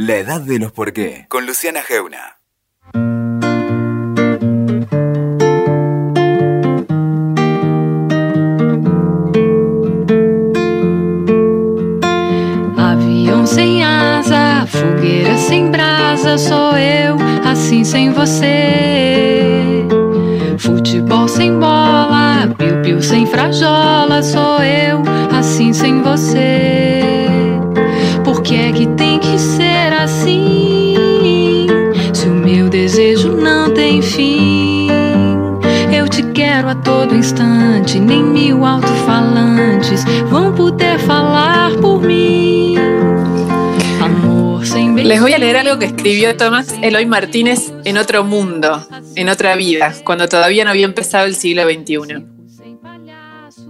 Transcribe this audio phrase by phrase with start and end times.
[0.00, 2.38] La edad de los por qué, con Luciana Geuna.
[12.76, 19.84] Avião sem asa, fogueira sem brasa, sou eu, assim sem você.
[20.58, 25.02] Futebol sem bola, piu-piu sem frajola, sou eu,
[25.36, 27.02] assim sem você.
[28.22, 29.87] Por que é que tem que ser
[30.18, 31.66] assim?
[32.12, 34.88] Se o meu desejo não tem fim,
[35.92, 42.76] eu te quero a todo instante, nem mil alto-falantes vão poder falar por mim.
[44.02, 48.84] Amor sem Les voy a leer algo que escribió Tomás Eloy Martínez en otro mundo,
[49.14, 52.24] en otra vida, cuando todavía no había empezado el siglo XXI.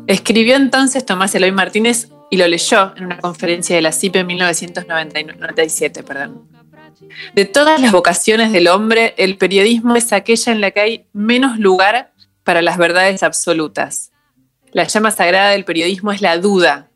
[0.07, 4.27] Escribió entonces Tomás Eloy Martínez y lo leyó en una conferencia de la CIPE en
[4.27, 6.03] 1997.
[6.03, 6.49] Perdón.
[7.35, 11.59] De todas las vocaciones del hombre, el periodismo es aquella en la que hay menos
[11.59, 12.13] lugar
[12.45, 14.13] para las verdades absolutas.
[14.73, 16.91] La llama sagrada del periodismo es la duda,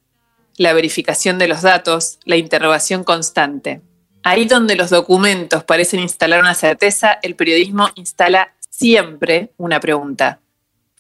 [0.57, 3.81] la verificación de los datos, la interrogación constante.
[4.23, 10.41] Ahí donde los documentos parecen instalar una certeza, el periodismo instala siempre una pregunta.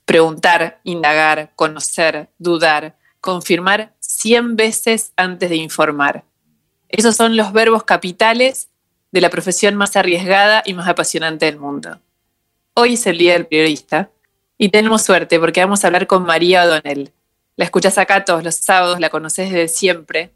[0.04, 6.24] Preguntar, indagar, conocer, dudar, confirmar cien veces antes de informar.
[6.88, 8.68] Esos son los verbos capitales
[9.10, 11.98] de la profesión más arriesgada y más apasionante del mundo.
[12.74, 14.10] Hoy es el Día del Periodista
[14.58, 17.12] y tenemos suerte porque vamos a hablar con María O'Donnell.
[17.56, 20.30] La escuchas acá todos los sábados, la conoces desde siempre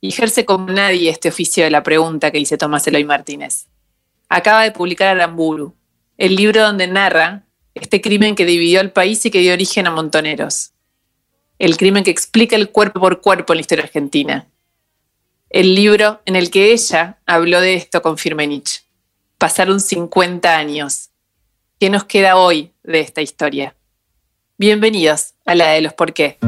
[0.00, 3.66] y ejerce como nadie este oficio de la pregunta que dice Tomás Eloy Martínez.
[4.28, 5.74] Acaba de publicar Aramburu,
[6.18, 9.90] el libro donde narra este crimen que dividió al país y que dio origen a
[9.90, 10.72] montoneros.
[11.58, 14.46] El crimen que explica el cuerpo por cuerpo en la historia argentina.
[15.48, 18.84] El libro en el que ella habló de esto con Firmenich.
[19.38, 21.10] Pasaron 50 años.
[21.80, 23.74] ¿Qué nos queda hoy de esta historia?
[24.58, 26.38] Bienvenidos a la de los por qué.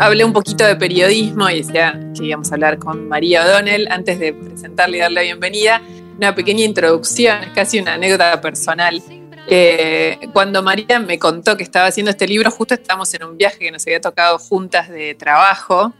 [0.00, 4.18] Hablé un poquito de periodismo y decía que íbamos a hablar con María O'Donnell antes
[4.18, 5.82] de presentarle y darle la bienvenida.
[6.16, 9.02] Una pequeña introducción, casi una anécdota personal.
[9.46, 13.58] Eh, cuando María me contó que estaba haciendo este libro, justo estábamos en un viaje
[13.58, 15.92] que nos había tocado juntas de trabajo.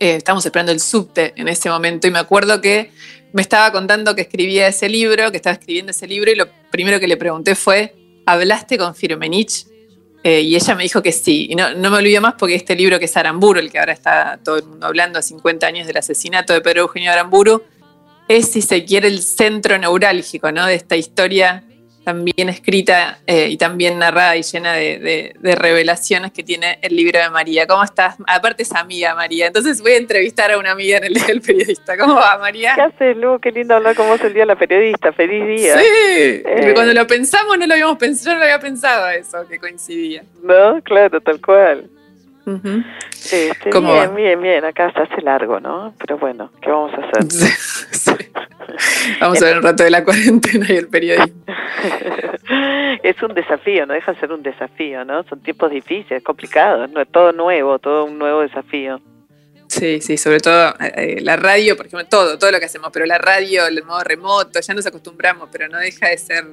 [0.00, 2.90] Eh, estábamos esperando el subte en ese momento y me acuerdo que
[3.32, 6.98] me estaba contando que escribía ese libro, que estaba escribiendo ese libro y lo primero
[6.98, 7.94] que le pregunté fue,
[8.26, 9.72] ¿hablaste con Firmenich?
[10.26, 11.48] Eh, y ella me dijo que sí.
[11.50, 13.92] Y no, no, me olvido más porque este libro que es Aramburu, el que ahora
[13.92, 17.62] está todo el mundo hablando, a 50 años del asesinato de Pedro Eugenio Aramburu,
[18.26, 20.64] es, si se quiere, el centro neurálgico ¿no?
[20.64, 21.62] de esta historia
[22.04, 26.94] también escrita eh, y también narrada y llena de, de, de, revelaciones que tiene el
[26.94, 27.66] libro de María.
[27.66, 28.16] ¿Cómo estás?
[28.26, 31.40] Aparte es amiga María, entonces voy a entrevistar a una amiga en el Día del
[31.40, 31.96] Periodista.
[31.96, 32.74] ¿Cómo va María?
[32.74, 33.40] ¿Qué haces, Lu?
[33.40, 35.12] Qué lindo hablar con vos el Día de la Periodista.
[35.12, 35.78] Feliz día.
[35.78, 36.72] Sí, eh.
[36.74, 40.24] cuando lo pensamos no lo habíamos pensado, yo no lo había pensado eso, que coincidía.
[40.42, 41.88] No, claro, tal cual.
[42.46, 43.70] Uh -huh.
[43.72, 44.14] ¿Cómo bien, va?
[44.14, 44.64] bien, bien.
[44.64, 45.94] Acá se hace largo, ¿no?
[45.98, 47.30] Pero bueno, ¿qué vamos a hacer?
[47.30, 47.46] Sí,
[47.90, 48.30] sí.
[49.20, 51.44] Vamos a ver un rato de la cuarentena y el periodismo.
[53.02, 55.22] es un desafío, no deja de ser un desafío, ¿no?
[55.24, 57.04] Son tiempos difíciles, complicados, ¿no?
[57.06, 59.00] todo nuevo, todo un nuevo desafío.
[59.68, 63.06] Sí, sí, sobre todo eh, la radio, por ejemplo, todo, todo lo que hacemos, pero
[63.06, 66.44] la radio, el modo remoto, ya nos acostumbramos, pero no deja de ser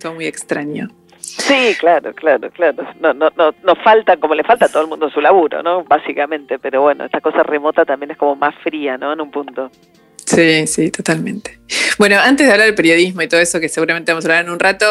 [0.00, 0.88] todo muy extraño.
[1.20, 2.86] Sí, claro, claro, claro.
[3.00, 5.84] No, no, no, nos falta, como le falta a todo el mundo su laburo, ¿no?
[5.84, 9.12] Básicamente, pero bueno, esta cosa remota también es como más fría, ¿no?
[9.12, 9.70] En un punto.
[10.24, 11.58] Sí, sí, totalmente.
[11.98, 14.50] Bueno, antes de hablar del periodismo y todo eso, que seguramente vamos a hablar en
[14.52, 14.86] un rato,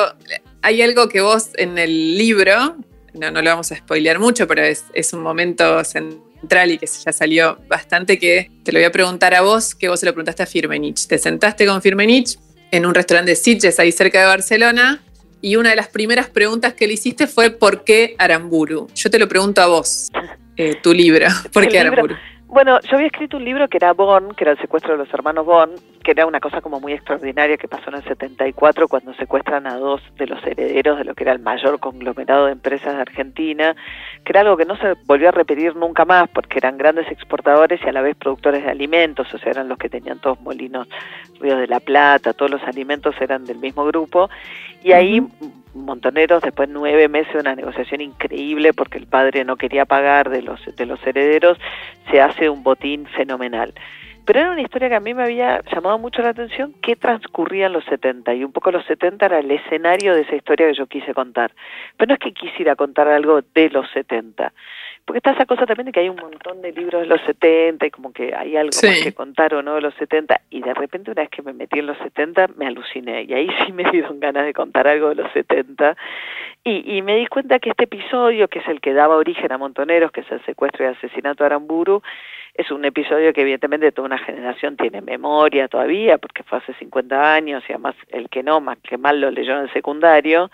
[0.62, 2.76] hay algo que vos en el libro,
[3.14, 6.88] no, no lo vamos a spoilear mucho, pero es, es, un momento central y que
[6.88, 10.14] ya salió bastante, que te lo voy a preguntar a vos, que vos se lo
[10.14, 11.08] preguntaste a Firmenich.
[11.08, 12.40] Te sentaste con Firmenich
[12.72, 15.04] en un restaurante de Sitges, ahí cerca de Barcelona,
[15.42, 18.88] y una de las primeras preguntas que le hiciste fue ¿por qué Aramburu?
[18.96, 20.09] Yo te lo pregunto a vos,
[20.56, 22.16] eh, tu libro, ¿por qué Aramburu?
[22.49, 25.14] Bueno, yo había escrito un libro que era Bonn, que era el secuestro de los
[25.14, 25.72] hermanos Bonn,
[26.02, 29.76] que era una cosa como muy extraordinaria que pasó en el 74 cuando secuestran a
[29.76, 33.76] dos de los herederos de lo que era el mayor conglomerado de empresas de Argentina,
[34.23, 37.82] que era algo que no se volvió a repetir nunca más porque eran grandes exportadores
[37.84, 40.88] y a la vez productores de alimentos, o sea, eran los que tenían todos molinos,
[41.41, 44.29] Río de la Plata, todos los alimentos eran del mismo grupo,
[44.84, 45.22] y ahí.
[45.85, 50.29] Montoneros, después de nueve meses de una negociación increíble porque el padre no quería pagar
[50.29, 51.58] de los, de los herederos,
[52.12, 53.74] se hace un botín fenomenal.
[54.26, 57.68] pero era una historia que a mí me había llamado mucho la atención que transcurría
[57.68, 60.74] en los 70 y un poco los 70 era el escenario de esa historia que
[60.74, 61.53] yo quise contar.
[61.96, 64.52] Pero no es que quisiera contar algo de los 70,
[65.08, 67.86] porque está esa cosa también de que hay un montón de libros de los 70
[67.86, 70.74] y como que hay algo más que contar o no de los 70 y de
[70.74, 73.84] repente una vez que me metí en los 70 me aluciné y ahí sí me
[73.92, 75.96] dieron ganas de contar algo de los 70
[76.66, 79.58] y, y me di cuenta que este episodio que es el que daba origen a
[79.58, 82.04] Montoneros, que es el secuestro y asesinato de Aramburu,
[82.54, 87.34] es un episodio que evidentemente toda una generación tiene memoria todavía porque fue hace 50
[87.34, 90.52] años y además el que no, más que mal lo leyó en el secundario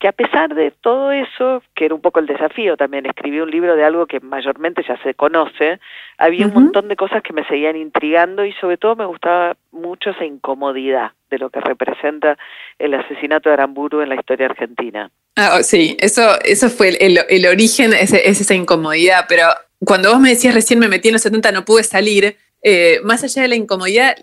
[0.00, 3.50] que a pesar de todo eso, que era un poco el desafío también, escribí un
[3.50, 5.78] libro de algo que mayormente ya se conoce,
[6.16, 10.10] había un montón de cosas que me seguían intrigando y sobre todo me gustaba mucho
[10.10, 12.38] esa incomodidad de lo que representa
[12.78, 15.10] el asesinato de Aramburu en la historia argentina.
[15.36, 19.44] Ah, oh, sí, eso, eso fue el, el, origen, es, esa incomodidad, pero
[19.84, 23.22] cuando vos me decías recién me metí en los 70, no pude salir, eh, más
[23.22, 24.16] allá de la incomodidad,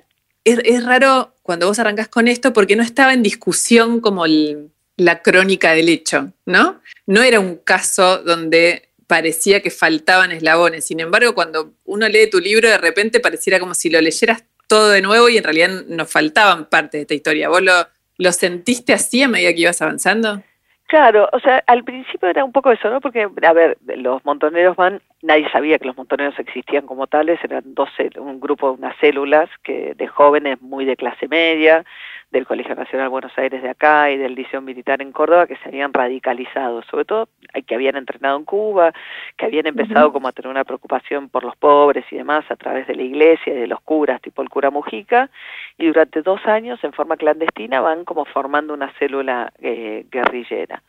[0.44, 4.72] es, es raro cuando vos arrancás con esto porque no estaba en discusión como el
[4.98, 6.82] la crónica del hecho, ¿no?
[7.06, 10.86] No era un caso donde parecía que faltaban eslabones.
[10.86, 14.90] Sin embargo, cuando uno lee tu libro, de repente pareciera como si lo leyeras todo
[14.90, 17.48] de nuevo y en realidad nos faltaban partes de esta historia.
[17.48, 20.44] ¿Vos lo, sentiste así a medida que ibas avanzando?
[20.88, 23.02] Claro, o sea, al principio era un poco eso, ¿no?
[23.02, 27.64] Porque, a ver, los montoneros van, nadie sabía que los montoneros existían como tales, eran
[27.74, 31.84] dos, un grupo, unas células que de jóvenes muy de clase media,
[32.32, 35.70] del Colegio Nacional Buenos Aires de acá y del Liceo Militar en Córdoba que se
[35.70, 37.30] habían radicalizado, sobre todo
[37.66, 38.94] que habían entrenado en Cuba,
[39.38, 42.88] que habían empezado como a tener una preocupación por los pobres y demás a través
[42.88, 45.30] de la iglesia y de los curas, tipo el cura Mujica,
[45.78, 50.82] y durante dos años en forma clandestina van como formando una célula eh, guerrillera.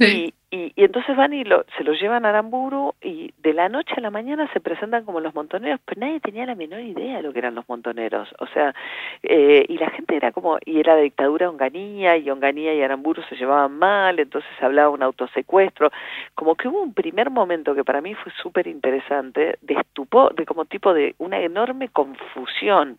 [0.00, 3.94] Y, y, entonces van y lo, se lo llevan a Aramburu y de la noche
[3.96, 7.22] a la mañana se presentan como los montoneros, pero nadie tenía la menor idea de
[7.22, 8.28] lo que eran los montoneros.
[8.38, 8.74] O sea,
[9.22, 13.36] eh, y la gente era como, y era dictadura onganía, y onganía y Aramburu se
[13.36, 15.90] llevaban mal, entonces hablaba un autosecuestro.
[16.34, 20.46] Como que hubo un primer momento que para mí fue súper interesante, de estupor, de
[20.46, 22.98] como tipo de una enorme confusión.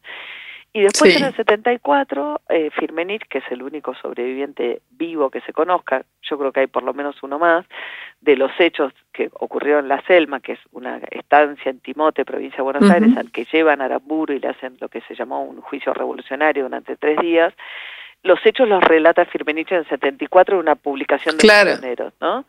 [0.75, 5.54] Y después en el 74, eh, Firmenich, que es el único sobreviviente vivo que se
[5.54, 7.66] conozca, yo creo que hay por lo menos uno más,
[8.19, 12.57] de los hechos que ocurrieron en La Selma, que es una estancia en Timote, provincia
[12.57, 15.44] de Buenos Aires, al que llevan a Aramburu y le hacen lo que se llamó
[15.44, 17.54] un juicio revolucionario durante tres días,
[18.24, 21.77] los hechos los relata Firmenich en el 74 en una publicación de claro.
[22.19, 22.44] ¿no?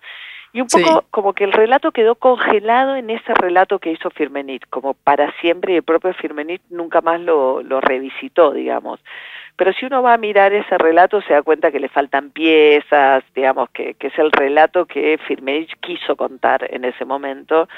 [0.56, 4.64] Y un poco como que el relato quedó congelado en ese relato que hizo Firmenit,
[4.70, 8.98] como para siempre, y el propio Firmenit nunca más lo, lo revisitó, digamos.
[9.56, 13.22] Pero si uno va a mirar ese relato se da cuenta que le faltan piezas,
[13.34, 17.68] digamos, que, que es el relato que Firmenich quiso contar en ese momento,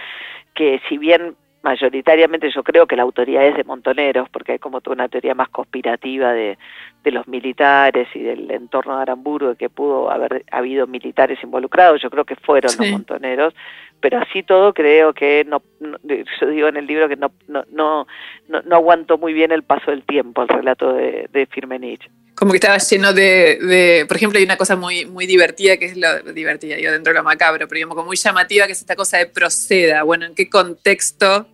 [0.54, 4.80] que si bien mayoritariamente yo creo que la autoría es de Montoneros, porque hay como
[4.80, 6.58] toda una teoría más conspirativa de,
[7.02, 12.00] de los militares y del entorno de Aramburu, de que pudo haber habido militares involucrados,
[12.00, 13.54] yo creo que fueron los Montoneros,
[14.00, 18.06] pero así todo creo que no, yo digo en el libro que no, no, no,
[18.48, 22.08] no, aguantó muy bien el paso del tiempo el relato de, de Firmenich
[22.38, 25.86] como que estaba lleno de, de, por ejemplo, hay una cosa muy, muy divertida, que
[25.86, 28.80] es lo divertida, yo dentro de lo macabro, pero digamos como muy llamativa, que es
[28.80, 30.02] esta cosa de proceda.
[30.04, 31.46] Bueno, ¿en qué contexto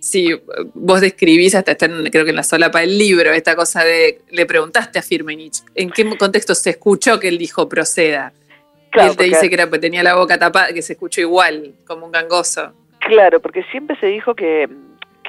[0.00, 0.34] Sí,
[0.72, 4.98] vos describís hasta creo que en la solapa del libro, esta cosa de, le preguntaste
[4.98, 8.32] a Firmenich, ¿en qué contexto se escuchó que él dijo proceda?
[8.90, 12.06] Claro, él te dice que era tenía la boca tapada, que se escuchó igual, como
[12.06, 12.72] un gangoso.
[13.00, 14.70] Claro, porque siempre se dijo que,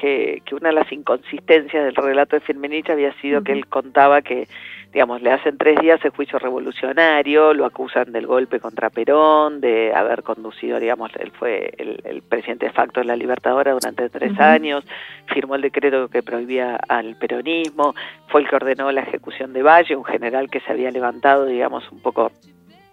[0.02, 4.48] que, una de las inconsistencias del relato de Firmenich había sido que él contaba que
[4.92, 9.94] digamos, le hacen tres días el juicio revolucionario, lo acusan del golpe contra Perón, de
[9.94, 14.84] haber conducido, digamos, él fue el, presidente de facto de la Libertadora durante tres años,
[15.28, 17.94] firmó el decreto que prohibía al peronismo,
[18.28, 21.90] fue el que ordenó la ejecución de Valle, un general que se había levantado, digamos,
[21.90, 22.30] un poco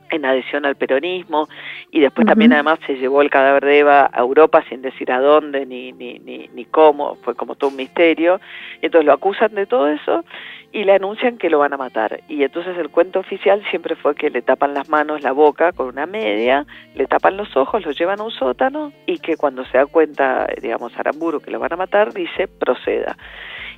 [0.10, 1.48] en adhesión al peronismo
[1.92, 5.20] y después también además se llevó el cadáver de Eva a Europa sin decir a
[5.20, 8.40] dónde ni, ni, ni, ni cómo, fue como todo un misterio,
[8.82, 10.24] y entonces lo acusan de todo eso
[10.72, 12.22] y le anuncian que lo van a matar.
[12.28, 15.88] Y entonces el cuento oficial siempre fue que le tapan las manos, la boca con
[15.88, 19.78] una media, le tapan los ojos, lo llevan a un sótano y que cuando se
[19.78, 23.18] da cuenta, digamos, Aramburu que lo van a matar, dice proceda.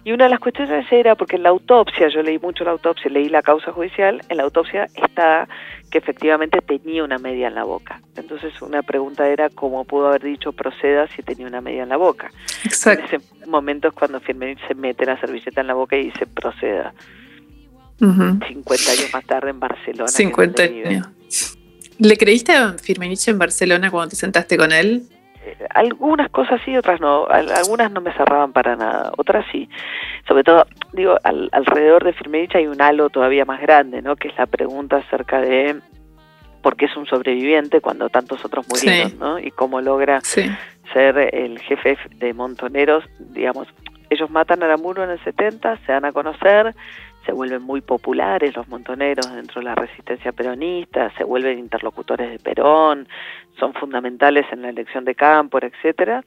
[0.03, 3.11] Y una de las cuestiones era, porque en la autopsia, yo leí mucho la autopsia,
[3.11, 5.47] leí la causa judicial, en la autopsia está
[5.91, 8.01] que efectivamente tenía una media en la boca.
[8.15, 11.97] Entonces una pregunta era cómo pudo haber dicho proceda si tenía una media en la
[11.97, 12.31] boca.
[12.63, 13.15] Exacto.
[13.15, 16.25] En ese momento es cuando Firmenich se mete la servilleta en la boca y dice
[16.25, 16.93] proceda.
[17.99, 20.07] 50 años más tarde en Barcelona.
[20.07, 21.07] 50 años.
[21.99, 25.03] ¿Le creíste a Firmenich en Barcelona cuando te sentaste con él?
[25.43, 27.25] Eh, algunas cosas sí, otras no.
[27.27, 29.69] algunas no me cerraban para nada, otras sí.
[30.27, 34.15] Sobre todo, digo, alrededor de Firmenich hay un halo todavía más grande, ¿no?
[34.15, 35.79] Que es la pregunta acerca de
[36.61, 39.39] por qué es un sobreviviente cuando tantos otros murieron, ¿no?
[39.39, 43.67] Y cómo logra ser el jefe de montoneros, digamos.
[44.09, 46.75] Ellos matan a Aramburu en el 70, se dan a conocer,
[47.25, 52.39] se vuelven muy populares los montoneros dentro de la resistencia peronista, se vuelven interlocutores de
[52.39, 53.07] Perón,
[53.59, 56.23] son fundamentales en la elección de campo, etcétera.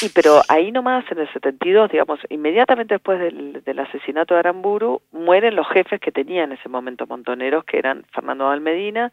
[0.00, 5.54] Y pero ahí nomás en el 72, digamos, inmediatamente después del, asesinato de Aramburu, mueren
[5.54, 9.12] los jefes que tenían en ese momento montoneros, que eran Fernando Valmedina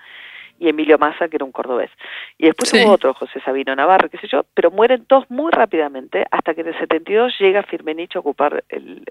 [0.60, 1.90] y Emilio Massa, que era un cordobés.
[2.38, 6.26] Y después hubo otro, José Sabino Navarro, qué sé yo, pero mueren todos muy rápidamente,
[6.32, 9.04] hasta que en el 72 llega Firmenich a ocupar el,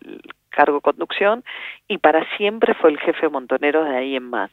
[0.50, 1.44] cargo de conducción
[1.86, 4.50] y para siempre fue el jefe de montoneros de ahí en más.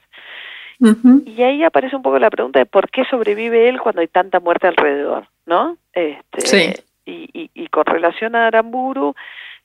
[1.25, 4.39] Y ahí aparece un poco la pregunta de por qué sobrevive él cuando hay tanta
[4.39, 5.77] muerte alrededor, ¿no?
[5.93, 9.15] Este, y, y, con relación a Aramburu,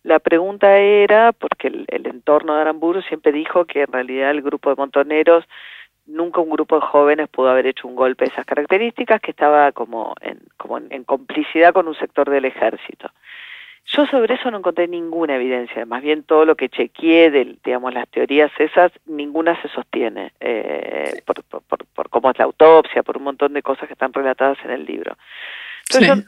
[0.03, 4.43] la pregunta era, porque el, el entorno de Aramburu siempre dijo que en realidad el
[4.43, 5.45] grupo de montoneros
[6.11, 9.73] nunca un grupo de jóvenes pudo haber hecho un golpe de esas características, que estaba
[9.73, 13.11] como en, como en, complicidad con un sector del ejército.
[13.87, 17.93] Yo sobre eso no encontré ninguna evidencia, más bien todo lo que chequeé de, digamos,
[17.93, 23.17] las teorías esas, ninguna se sostiene, eh, por, por, por, cómo es la autopsia, por
[23.17, 25.17] un montón de cosas que están relatadas en el libro.
[25.93, 26.25] Entonces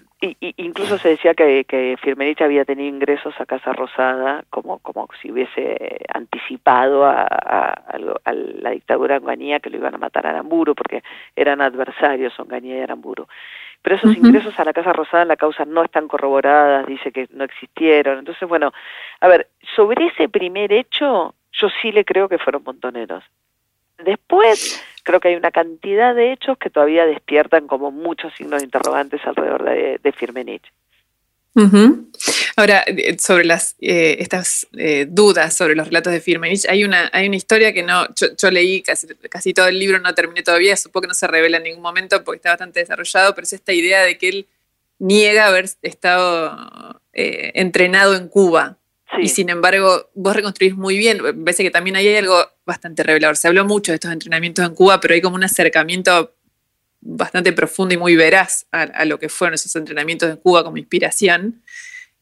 [0.56, 5.32] incluso se decía que, que Firmenich había tenido ingresos a Casa Rosada como, como si
[5.32, 7.98] hubiese anticipado a, a,
[8.32, 11.02] la dictadura Onganía que lo iban a matar a Aramburu porque
[11.34, 13.26] eran adversarios Onganía y Aramburu.
[13.82, 17.26] Pero esos ingresos a la Casa Rosada en la causa no están corroboradas, dice que
[17.32, 18.20] no existieron.
[18.20, 18.72] Entonces, bueno,
[19.20, 23.24] a ver, sobre ese primer hecho yo sí le creo que fueron montoneros.
[24.04, 28.66] Después, creo que hay una cantidad de hechos que todavía despiertan como muchos signos de
[28.66, 30.64] interrogantes alrededor de, Firmenich.
[32.56, 37.10] Ahora, eh, sobre las eh, estas eh, dudas sobre los relatos de Firmenich, hay una,
[37.12, 40.76] hay una historia que no, yo, leí casi, casi, todo el libro, no terminé todavía,
[40.76, 43.72] supongo que no se revela en ningún momento porque está bastante desarrollado, pero es esta
[43.72, 44.46] idea de que él
[44.98, 48.78] niega haber estado entrenado en Cuba.
[49.18, 51.22] Y sin embargo, vos reconstruís muy bien.
[51.22, 53.36] Me parece que también ahí hay algo bastante revelador.
[53.36, 56.34] Se habló mucho de estos entrenamientos en Cuba, pero hay como un acercamiento
[57.00, 61.62] bastante profundo y muy veraz a, lo que fueron esos entrenamientos en Cuba como inspiración.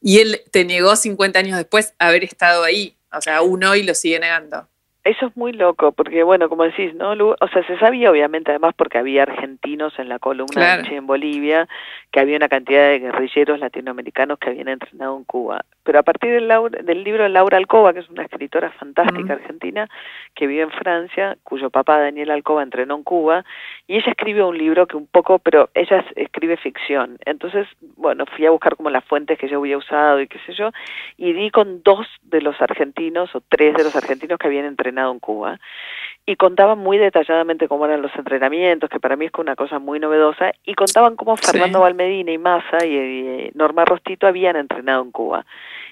[0.01, 2.97] Y él te negó 50 años después haber estado ahí.
[3.13, 4.67] O sea, aún hoy lo sigue negando.
[5.03, 7.13] Eso es muy loco, porque bueno, como decís, ¿no?
[7.13, 11.67] O sea, se sabía obviamente además porque había argentinos en la columna en Bolivia,
[12.11, 15.65] que había una cantidad de guerrilleros latinoamericanos que habían entrenado en Cuba.
[15.83, 16.47] Pero a partir del,
[16.83, 19.89] del libro de Laura Alcoba, que es una escritora fantástica argentina,
[20.35, 23.43] que vive en Francia, cuyo papá Daniel Alcoba entrenó en Cuba,
[23.87, 27.17] y ella escribe un libro que un poco, pero ella escribe ficción.
[27.25, 27.67] Entonces,
[27.97, 30.69] bueno, fui a buscar como las fuentes que yo había usado y qué sé yo,
[31.17, 34.90] y di con dos de los argentinos, o tres de los argentinos que habían entrenado
[34.97, 35.59] en Cuba
[36.25, 39.99] y contaban muy detalladamente cómo eran los entrenamientos, que para mí es una cosa muy
[39.99, 45.45] novedosa, y contaban cómo Fernando Valmedina y Massa y, Norma Rostito habían entrenado en Cuba.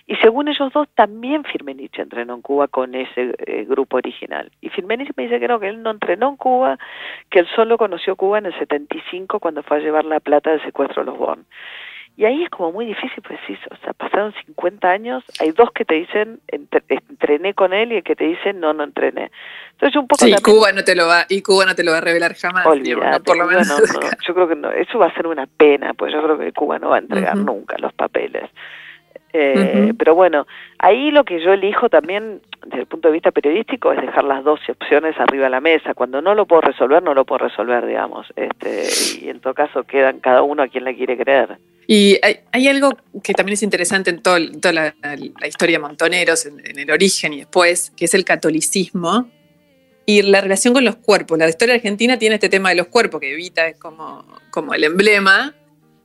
[0.05, 4.51] Y según ellos dos, también Firmenich entrenó en Cuba con ese eh, grupo original.
[4.61, 6.79] Y Firmenich me dice que no, que él no entrenó en Cuba,
[7.29, 10.63] que él solo conoció Cuba en el 75 cuando fue a llevar la plata del
[10.63, 11.45] secuestro de los Bonn.
[12.19, 15.71] Y ahí es como muy difícil, pues sí, o sea, pasaron 50 años, hay dos
[15.71, 19.31] que te dicen, entrené con él y el que te dicen, no, no entrené.
[19.71, 20.25] Entonces un poco...
[20.25, 22.65] Sí, Cuba no te lo va, y Cuba no te lo va a revelar jamás.
[22.65, 23.69] por lo menos.
[24.27, 26.77] yo creo que no, eso va a ser una pena, pues yo creo que Cuba
[26.77, 28.49] no va a entregar nunca los papeles.
[29.33, 30.47] Eh, Pero bueno,
[30.79, 34.43] ahí lo que yo elijo también desde el punto de vista periodístico es dejar las
[34.43, 35.93] dos opciones arriba de la mesa.
[35.93, 38.27] Cuando no lo puedo resolver, no lo puedo resolver, digamos.
[38.35, 38.87] Este,
[39.21, 41.57] y en todo caso quedan cada uno a quien le quiere creer.
[41.87, 42.19] Y
[42.51, 44.39] hay, algo que también es interesante en toda
[44.71, 44.93] la,
[45.47, 49.27] historia de Montoneros, en, el origen y después, que es el catolicismo
[50.05, 51.39] y la relación con los cuerpos.
[51.39, 54.83] La historia argentina tiene este tema de los cuerpos, que Evita es como, como el
[54.83, 55.55] emblema,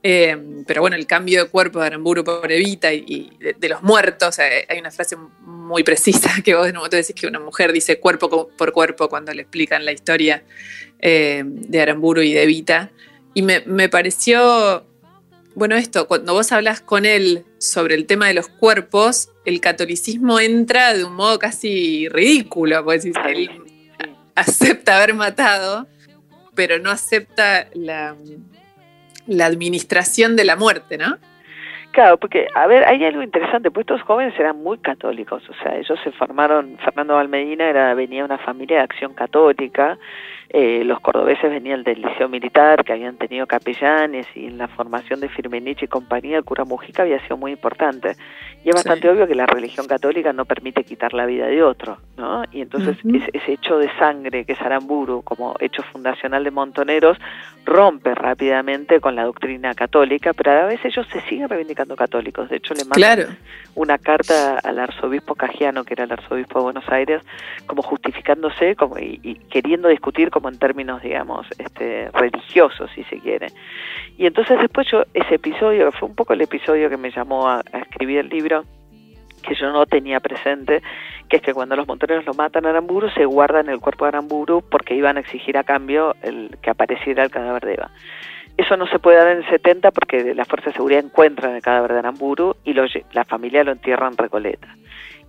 [0.07, 4.37] eh, pero bueno, el cambio de cuerpo de Aramburu por Evita y, de, los muertos,
[4.37, 7.99] eh, hay una frase muy precisa que vos de nuevo decís que una mujer dice
[7.99, 10.43] cuerpo por cuerpo cuando le explican la historia
[10.99, 12.91] eh, de Aramburu y de Evita.
[13.33, 14.85] Y me, me pareció
[15.55, 20.39] bueno, esto, cuando vos hablas con él sobre el tema de los cuerpos, el catolicismo
[20.39, 23.49] entra de un modo casi ridículo, pues él
[24.35, 25.87] acepta haber matado,
[26.53, 28.15] pero no acepta la,
[29.27, 31.17] la administración de la muerte, ¿no?
[31.91, 35.77] Claro, porque, a ver, hay algo interesante, pues estos jóvenes eran muy católicos, o sea,
[35.77, 39.97] ellos se formaron, Fernando Valmedina era, venía de una familia de acción católica,
[40.49, 45.19] eh, los cordobeses venían del liceo militar, que habían tenido capellanes y en la formación
[45.19, 48.15] de Firmenich y compañía, el cura Mujica había sido muy importante.
[48.63, 51.99] Y es bastante obvio que la religión católica no permite quitar la vida de otro,
[52.17, 52.43] ¿no?
[52.51, 57.17] Y entonces ese, hecho de sangre que es Aramburu como hecho fundacional de Montoneros
[57.63, 62.49] rompe rápidamente con la doctrina católica, pero a vez ellos se siguen reivindicando católicos.
[62.49, 63.37] De hecho, le mandan
[63.75, 67.21] una carta al arzobispo Cajiano, que era el arzobispo de Buenos Aires,
[67.67, 73.47] como justificándose como, y, queriendo discutir como en términos, digamos, este, religiosos, si se quiere.
[74.17, 77.61] Y entonces después yo, ese episodio, fue un poco el episodio que me llamó a,
[77.71, 78.65] escribir el libro,
[79.41, 80.83] que yo no tenía presente,
[81.29, 84.09] que es que cuando los montoneros lo matan a Aramburu, se guardan el cuerpo de
[84.09, 87.91] Aramburu porque iban a exigir a cambio el que apareciera el cadáver de Eva.
[88.57, 91.61] Eso no se puede dar en el 70 porque la Fuerza de Seguridad encuentra el
[91.61, 94.67] cadáver de Aramburu y la familia lo entierra en Recoleta.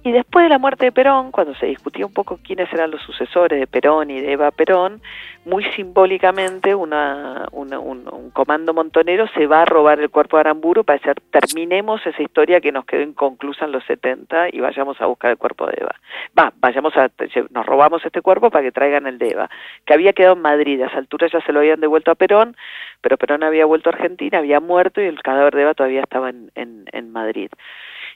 [0.07, 3.03] Y después de la muerte de Perón, cuando se discutía un poco quiénes eran los
[3.03, 5.03] sucesores de Perón y de Eva Perón,
[5.45, 11.01] muy simbólicamente una, un, comando montonero se va a robar el cuerpo de Aramburu para
[11.01, 15.33] decir terminemos esa historia que nos quedó inconclusa en los 70 y vayamos a buscar
[15.33, 15.97] el cuerpo de Eva.
[16.39, 17.11] Va, vayamos a,
[17.51, 19.51] nos robamos este cuerpo para que traigan el de Eva,
[19.85, 22.57] que había quedado en Madrid, a esa altura ya se lo habían devuelto a Perón,
[23.01, 26.31] pero Perón había vuelto a Argentina, había muerto y el cadáver de Eva todavía estaba
[26.31, 27.51] en, en, en Madrid.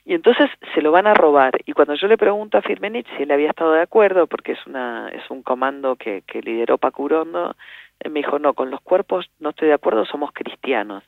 [0.05, 1.53] Y entonces se lo van a robar.
[1.67, 4.67] Y cuando yo le pregunto a Firmenich si él había estado de acuerdo, porque es,
[4.67, 7.57] una, es un comando que, que lideró Pacurondo,
[8.01, 11.03] él me dijo, no, con los cuerpos no estoy de acuerdo, somos cristianos.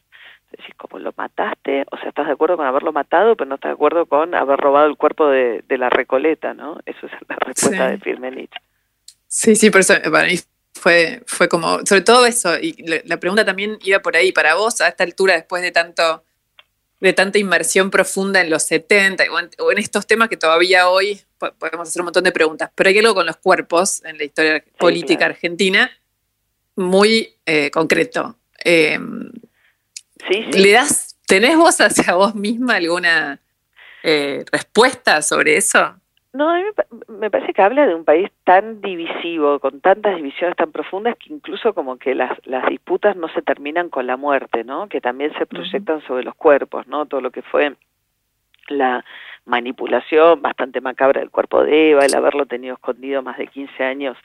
[0.50, 3.56] Es decir, como lo mataste, o sea, estás de acuerdo con haberlo matado, pero no
[3.56, 6.78] estás de acuerdo con haber robado el cuerpo de, de la Recoleta, ¿no?
[6.86, 8.54] Eso es la respuesta de Firmenich.
[9.26, 10.36] Sí, sí, por eso para mí
[10.72, 14.80] fue, fue como, sobre todo eso, y la pregunta también iba por ahí, para vos,
[14.80, 16.22] a esta altura, después de tanto
[17.02, 19.24] de tanta inmersión profunda en los 70
[19.58, 21.20] o en, estos temas que todavía hoy
[21.58, 24.64] podemos hacer un montón de preguntas, pero hay algo con los cuerpos en la historia
[24.78, 25.90] política argentina
[26.76, 28.36] muy eh, concreto.
[28.58, 29.32] Em,
[30.28, 33.40] sí, ¿Le das, tenés vos hacia vos misma alguna
[34.04, 35.96] eh, respuesta sobre eso?
[36.32, 36.64] No, a mí
[37.08, 41.32] me parece que habla de un país tan divisivo, con tantas divisiones tan profundas, que
[41.32, 44.88] incluso como que las, las disputas no se terminan con la muerte, ¿no?
[44.88, 47.04] Que también se proyectan sobre los cuerpos, ¿no?
[47.04, 47.76] Todo lo que fue
[48.68, 49.04] la
[49.44, 54.16] manipulación bastante macabra del cuerpo de Eva, el haberlo tenido escondido más de 15 años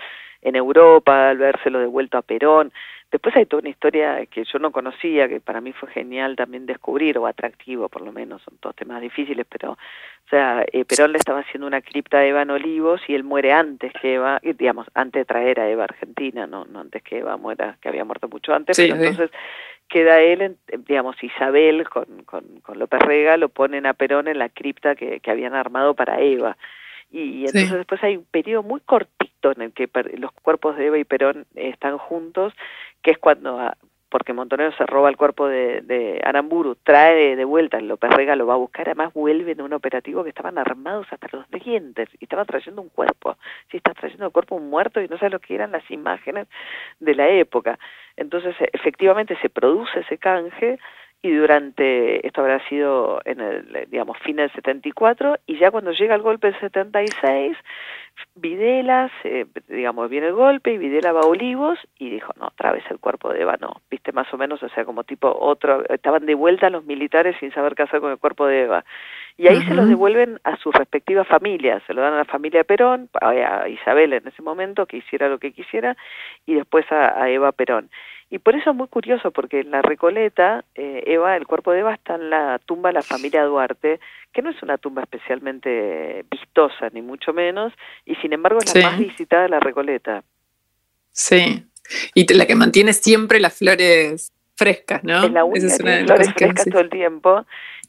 [0.48, 2.72] en Europa, al vérselo devuelto a Perón.
[3.12, 6.66] Después hay toda una historia que yo no conocía, que para mí fue genial también
[6.66, 11.14] descubrir, o atractivo por lo menos, son todos temas difíciles, pero, o sea, eh, Perón
[11.14, 14.40] le estaba haciendo una cripta a Eva en Olivos y él muere antes que Eva,
[14.42, 17.90] digamos, antes de traer a Eva a Argentina, no, no antes que Eva muera, que
[17.90, 19.32] había muerto mucho antes, pero entonces
[19.88, 24.50] queda él, digamos, Isabel con, con, con López Rega lo ponen a Perón en la
[24.50, 26.58] cripta que, que habían armado para Eva
[27.10, 30.98] y entonces después hay un periodo muy cortito en el que los cuerpos de Eva
[30.98, 32.54] y Perón están juntos,
[33.02, 33.78] que es cuando, ah,
[34.10, 38.48] porque Montonero se roba el cuerpo de, de Aramburu, trae de vuelta, López Rega lo
[38.48, 42.26] va a buscar, además vuelven a un operativo que estaban armados hasta los dientes y
[42.26, 43.38] estaban trayendo un cuerpo,
[43.70, 46.48] si estás trayendo el cuerpo un muerto y no sabes lo que eran las imágenes
[47.00, 47.78] de la época.
[48.15, 50.80] Entonces, efectivamente se produce ese canje,
[51.22, 56.16] y durante, esto habrá sido en el, digamos, fin del 74, y ya cuando llega
[56.16, 57.58] el golpe del 76,
[58.36, 59.12] Videla,
[59.68, 63.00] digamos, viene el golpe y Videla va a Olivos y dijo, no, otra vez el
[63.00, 66.36] cuerpo de Eva, no, viste, más o menos, o sea, como tipo otro, estaban de
[66.36, 68.86] vuelta los militares sin saber qué hacer con el cuerpo de Eva.
[69.38, 72.64] Y ahí se los devuelven a sus respectivas familias, se lo dan a la familia
[72.64, 75.96] Perón, a Isabel en ese momento, que hiciera lo que quisiera,
[76.48, 77.90] y después a, a Eva Perón.
[78.30, 81.80] Y por eso es muy curioso, porque en la Recoleta, eh, Eva, el cuerpo de
[81.80, 84.00] Eva está en la tumba de la familia Duarte,
[84.34, 87.72] que no es una tumba especialmente vistosa, ni mucho menos,
[88.06, 90.24] y sin embargo es la más visitada de la Recoleta.
[91.12, 91.66] Sí,
[92.13, 95.24] y la que mantiene siempre las flores frescas, ¿no?
[95.24, 97.46] Es la única flores frescas todo el tiempo.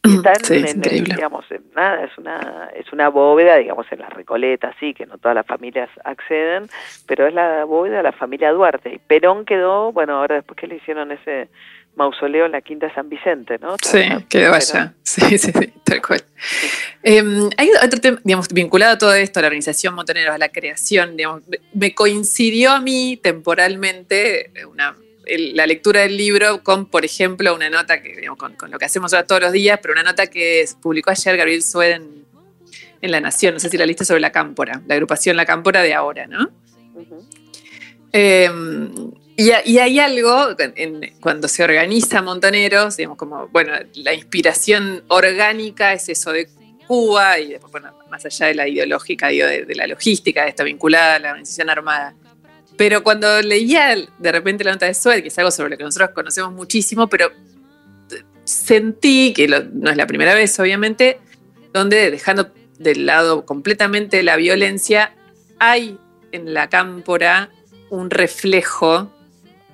[0.08, 0.34] Y están
[0.66, 1.44] en, digamos,
[1.74, 5.46] nada, es una, es una bóveda, digamos, en la Recoleta, sí, que no todas las
[5.46, 6.68] familias acceden,
[7.06, 8.92] pero es la bóveda de la familia Duarte.
[8.94, 11.48] Y Perón quedó, bueno, ahora después que le hicieron ese
[11.96, 13.76] mausoleo en la Quinta de San Vicente, ¿no?
[13.82, 14.94] Sí, quedó allá.
[15.02, 16.22] Sí, sí, sí, tal cual.
[17.02, 20.50] Em, hay otro tema, digamos, vinculado a todo esto, a la organización Montoneros, a la
[20.50, 21.42] creación, digamos,
[21.72, 24.94] me coincidió a mí temporalmente una
[25.28, 29.12] la lectura del libro con, por ejemplo, una nota que, digamos, con, lo que hacemos
[29.12, 32.00] ahora todos los días, pero una nota que publicó ayer Gabriel Sued
[33.00, 35.82] en, La Nación, no sé si la lista sobre la Cámpora, la agrupación La Cámpora
[35.82, 36.50] de ahora, ¿no?
[38.12, 40.56] Em, y, hay algo
[41.20, 46.48] cuando se organiza Montoneros, digamos, como, bueno, la inspiración orgánica es eso de
[46.88, 50.48] Cuba y después, bueno, más allá de la ideológica, digo, de, de la logística, de
[50.48, 52.14] esta vinculada a la organización armada.
[52.78, 55.82] Pero cuando leía de repente la nota de Sued, que es algo sobre lo que
[55.82, 57.30] nosotros conocemos muchísimo, pero
[58.44, 61.18] sentí, que no es la primera vez obviamente,
[61.74, 65.12] donde dejando de lado completamente la violencia,
[65.58, 65.98] hay
[66.30, 67.50] en la cámpora
[67.90, 69.12] un reflejo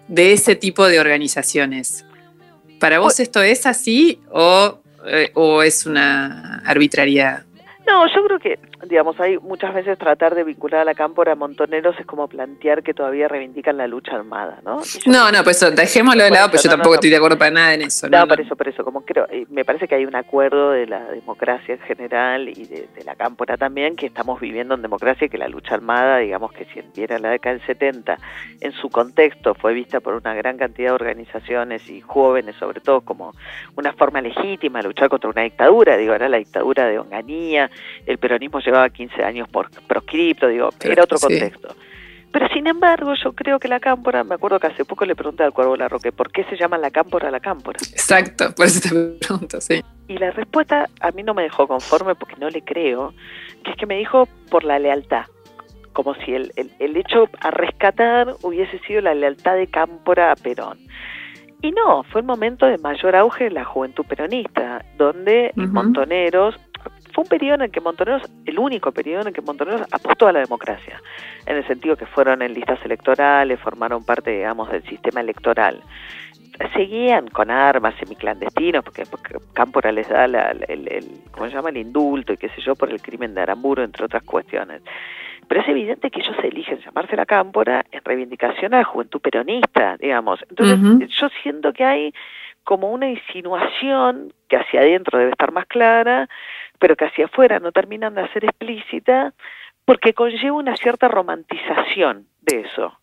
[0.08, 2.06] de ese tipo de organizaciones.
[2.80, 7.44] ¿Para vos esto es así o, eh, o es una arbitrariedad?
[7.86, 11.34] No, yo creo que, digamos, hay muchas veces tratar de vincular a la cámpora a
[11.34, 14.80] montoneros es como plantear que todavía reivindican la lucha armada, ¿no?
[15.06, 17.82] No, no, pues dejémoslo de lado, pero yo tampoco estoy de acuerdo para nada en
[17.82, 18.08] eso.
[18.08, 21.04] No, por eso, por eso, como creo, me parece que hay un acuerdo de la
[21.10, 25.38] democracia en general y de, la cámpora también, que estamos viviendo en democracia y que
[25.38, 28.18] la lucha armada, digamos que si en la década del 70,
[28.60, 33.02] en su contexto fue vista por una gran cantidad de organizaciones y jóvenes, sobre todo,
[33.02, 33.32] como
[33.76, 37.70] una forma legítima de luchar contra una dictadura, digo, era la dictadura de Onganía,
[38.06, 41.74] el peronismo llevaba 15 años por proscripto, digo, era otro contexto.
[42.32, 45.44] Pero sin embargo, yo creo que la cámpora, me acuerdo que hace poco le pregunté
[45.44, 47.78] al Cuervo Larroque, ¿por qué se llama la cámpora la cámpora?
[47.92, 49.84] Exacto, por eso te pregunto, sí.
[50.08, 53.14] Y la respuesta a mí no me dejó conforme porque no le creo,
[53.62, 55.26] que es que me dijo por la lealtad
[55.94, 60.78] como si el, el, hecho a rescatar hubiese sido la lealtad de Cámpora a Perón.
[61.62, 66.56] Y no, fue el momento de mayor auge de la juventud peronista, donde montoneros
[67.14, 70.26] fue un periodo en el que Montoneros, el único periodo en el que Montoneros apostó
[70.26, 71.00] a la democracia,
[71.46, 75.80] en el sentido que fueron en listas electorales, formaron parte, digamos, del sistema electoral.
[76.72, 80.34] Seguían con armas semiclandestinos, porque, porque Cámpora les da el,
[80.68, 81.70] el, ¿cómo se llama?
[81.70, 84.82] el indulto y qué sé yo, por el crimen de Aramburo, entre otras cuestiones.
[85.46, 89.96] Pero es evidente que ellos eligen llamarse la Cámpora en reivindicación a la juventud peronista,
[89.98, 90.40] digamos.
[90.48, 92.14] Entonces, yo siento que hay
[92.64, 96.28] como una insinuación que hacia adentro debe estar más clara,
[96.78, 99.32] pero que hacia afuera no terminan de ser explícita,
[99.84, 102.98] porque conlleva una cierta romantización de eso,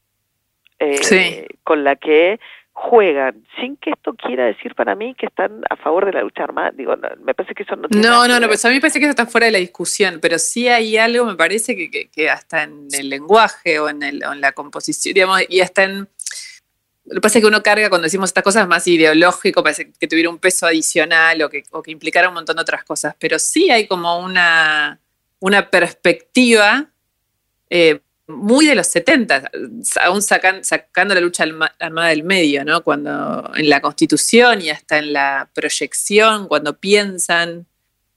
[0.79, 2.39] eh, con la que
[2.73, 6.43] juegan, sin que esto quiera decir para mí que están a favor de la lucha
[6.43, 6.71] armada.
[6.71, 8.99] Digo, me parece que eso no tiene No, no, no, pues a mí me parece
[8.99, 12.29] que eso está fuera de la discusión, pero sí hay algo, me parece que, que,
[12.29, 16.07] hasta en el lenguaje o en, el, en la composición, digamos, y hasta en
[17.11, 20.07] lo que pasa es que uno carga cuando decimos estas cosas más ideológico, parece que
[20.07, 23.37] tuviera un peso adicional o que, o que implicara un montón de otras cosas, pero
[23.37, 24.97] sí hay como una,
[25.39, 26.87] una perspectiva
[27.69, 29.51] eh, muy de los 70,
[30.01, 31.43] aún sacando la lucha
[31.79, 32.81] armada del medio, ¿no?
[32.81, 37.65] Cuando en la constitución y hasta en la proyección, cuando piensan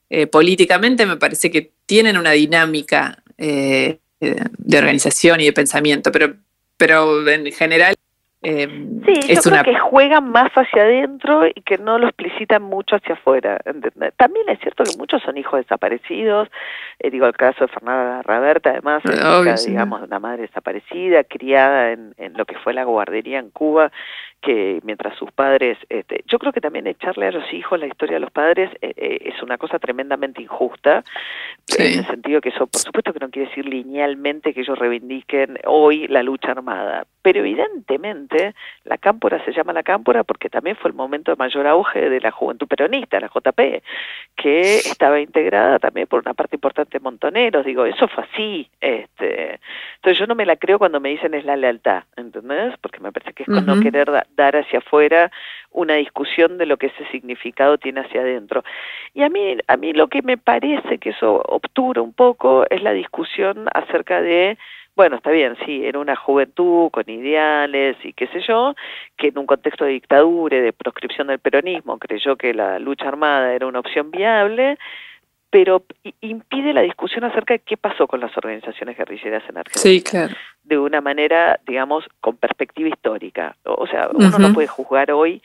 [0.08, 6.36] eh, políticamente, me parece que tienen una dinámica eh, de organización y de pensamiento, pero,
[6.76, 7.96] pero en general
[8.44, 8.68] eh,
[9.06, 13.14] sí, yo creo que juegan más hacia adentro y que no lo explicitan mucho hacia
[13.14, 13.58] afuera.
[14.16, 16.48] También es cierto que muchos son hijos desaparecidos.
[16.98, 22.14] Eh, digo, el caso de Fernanda Raberta, además, es digamos, una madre desaparecida, criada en,
[22.18, 23.90] en lo que fue la guardería en Cuba,
[24.44, 28.16] que mientras sus padres, este, yo creo que también echarle a los hijos la historia
[28.16, 31.02] de los padres eh, eh, es una cosa tremendamente injusta,
[31.78, 35.58] en el sentido que eso, por supuesto que no quiere decir linealmente que ellos reivindiquen
[35.64, 38.54] hoy la lucha armada, pero evidentemente
[38.84, 42.20] la cámpora se llama la cámpora porque también fue el momento de mayor auge de
[42.20, 43.82] la juventud peronista, la JP,
[44.36, 49.58] que estaba integrada también por una parte importante de montoneros, digo, eso fue así, este,
[49.96, 52.74] entonces yo no me la creo cuando me dicen es la lealtad, ¿entendés?
[52.82, 55.30] Porque me parece que es con no querer dar hacia afuera
[55.70, 58.64] una discusión de lo que ese significado tiene hacia adentro.
[59.12, 62.82] Y a mí, a mí lo que me parece que eso obtura un poco es
[62.82, 64.56] la discusión acerca de
[64.96, 68.76] bueno, está bien, sí, era una juventud con ideales y qué sé yo,
[69.16, 73.08] que en un contexto de dictadura y de proscripción del peronismo creyó que la lucha
[73.08, 74.78] armada era una opción viable,
[75.54, 75.84] pero
[76.20, 79.80] impide la discusión acerca de qué pasó con las organizaciones guerrilleras en Argentina.
[79.80, 80.34] Sí, claro.
[80.64, 83.54] De una manera, digamos, con perspectiva histórica.
[83.62, 85.40] O sea, uno no puede juzgar hoy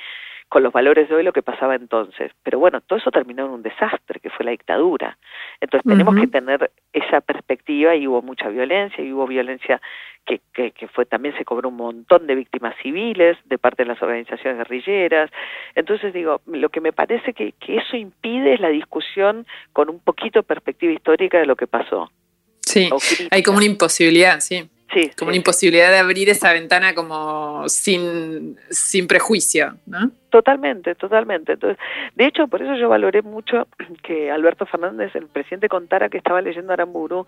[0.49, 2.31] con los valores de hoy lo que pasaba entonces.
[2.43, 5.17] Pero bueno, todo eso terminó en un desastre, que fue la dictadura.
[5.61, 9.79] Entonces tenemos que tener esa perspectiva y hubo mucha violencia, y hubo violencia
[10.25, 14.01] que, que, fue también se cobró un montón de víctimas civiles de parte de las
[14.01, 15.31] organizaciones guerrilleras.
[15.75, 19.99] Entonces digo, lo que me parece que, que eso impide es la discusión con un
[19.99, 22.11] poquito de perspectiva histórica de lo que pasó.
[22.61, 22.89] Sí,
[23.31, 24.69] hay como una imposibilidad, sí.
[24.93, 30.09] Sí, como una imposibilidad de abrir esa ventana como sin, sin prejuicio, ¿no?
[30.29, 31.53] Totalmente, totalmente.
[31.53, 31.77] Entonces,
[32.15, 33.67] de hecho, por eso yo valoré mucho
[34.03, 37.27] que Alberto Fernández, el presidente, contara que estaba leyendo Aramburu,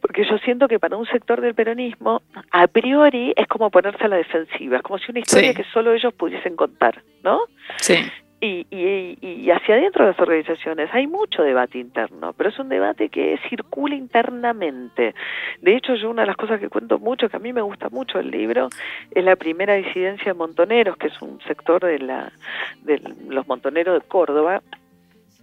[0.00, 4.08] porque yo siento que para un sector del peronismo, a priori es como ponerse a
[4.08, 7.40] la defensiva, es como si una historia que solo ellos pudiesen contar, ¿no?
[7.76, 7.96] Sí.
[8.40, 12.70] Y, y, y, hacia adentro de las organizaciones hay mucho debate interno, pero es un
[12.70, 15.14] debate que circula internamente.
[15.60, 17.90] De hecho, yo una de las cosas que cuento mucho, que a mí me gusta
[17.90, 18.70] mucho el libro,
[19.10, 22.32] es la primera disidencia de montoneros, que es un sector de, la,
[22.82, 24.62] de los montoneros de Córdoba,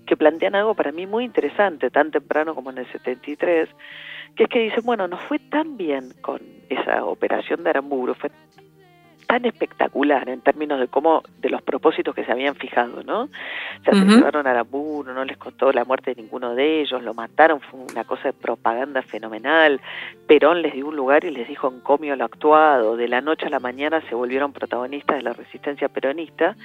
[0.07, 3.69] que plantean algo para mí muy interesante, tan temprano como en el 73,
[4.35, 8.31] que es que dicen, bueno, nos fue tan bien con esa operación de Aramburu, fue
[9.27, 13.29] tan espectacular en términos de cómo, de los propósitos que se habían fijado, ¿no?
[13.83, 17.59] Se llevaron a Aramburu, no les costó la muerte de ninguno de ellos, lo mataron,
[17.59, 19.81] fue una cosa de propaganda fenomenal.
[20.27, 23.47] Perón les dio un lugar y les dijo en comio lo actuado, de la noche
[23.47, 26.55] a la mañana se volvieron protagonistas de la resistencia peronista,